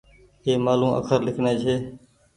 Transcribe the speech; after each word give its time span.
اي 0.45 0.51
مآلون 0.65 0.91
اکر 0.99 1.19
لکڻي 1.27 1.53
ڇي 1.61 1.75